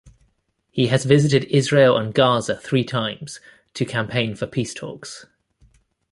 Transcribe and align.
He 0.71 0.87
has 0.87 1.05
visited 1.05 1.43
Israel 1.43 1.95
and 1.95 2.11
Gaza 2.11 2.55
three 2.57 2.83
times 2.83 3.39
to 3.75 3.85
campaign 3.85 4.33
for 4.33 4.47
peace 4.47 4.73
talks. 4.73 5.27